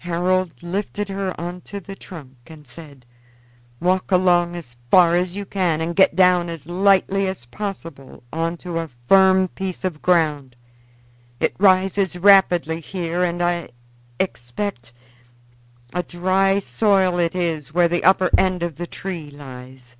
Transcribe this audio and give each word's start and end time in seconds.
Harold 0.00 0.64
lifted 0.64 1.08
her 1.08 1.32
on 1.40 1.60
to 1.60 1.78
the 1.78 1.94
trunk 1.94 2.36
and 2.48 2.66
said: 2.66 3.06
"Walk 3.80 4.10
along 4.10 4.56
as 4.56 4.74
far 4.90 5.14
as 5.14 5.36
you 5.36 5.44
can 5.46 5.80
and 5.80 5.94
get 5.94 6.16
down 6.16 6.48
as 6.48 6.66
lightly 6.66 7.28
as 7.28 7.44
possible 7.44 8.24
on 8.32 8.56
to 8.56 8.80
a 8.80 8.90
firm 9.06 9.46
piece 9.46 9.84
of 9.84 10.02
ground. 10.02 10.56
It 11.38 11.54
rises 11.60 12.18
rapidly 12.18 12.80
here 12.80 13.22
and 13.22 13.40
is, 13.40 13.44
I 13.46 13.68
expect, 14.18 14.92
a 15.94 16.02
dry 16.02 16.58
soil 16.58 17.12
where 17.22 17.88
the 17.88 18.02
upper 18.04 18.30
end 18.36 18.64
of 18.64 18.74
the 18.74 18.88
tree 18.88 19.30
lies." 19.30 19.94